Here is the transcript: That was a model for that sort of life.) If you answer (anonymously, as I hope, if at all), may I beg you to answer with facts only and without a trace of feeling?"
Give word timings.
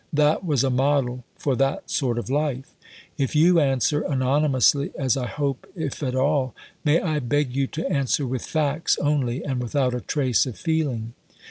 That 0.11 0.43
was 0.43 0.63
a 0.63 0.71
model 0.71 1.25
for 1.37 1.55
that 1.57 1.91
sort 1.91 2.17
of 2.17 2.27
life.) 2.31 2.73
If 3.19 3.35
you 3.35 3.59
answer 3.59 4.01
(anonymously, 4.01 4.89
as 4.97 5.15
I 5.15 5.27
hope, 5.27 5.67
if 5.75 6.01
at 6.01 6.15
all), 6.15 6.55
may 6.83 6.99
I 6.99 7.19
beg 7.19 7.55
you 7.55 7.67
to 7.67 7.87
answer 7.87 8.25
with 8.25 8.41
facts 8.43 8.97
only 8.97 9.43
and 9.45 9.61
without 9.61 9.93
a 9.93 10.01
trace 10.01 10.47
of 10.47 10.57
feeling?" 10.57 11.13